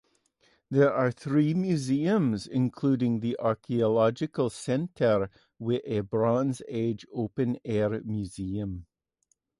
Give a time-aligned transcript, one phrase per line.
[0.71, 8.87] There are three museums, including the Archaeological Centre with a Bronze Age open-air museum.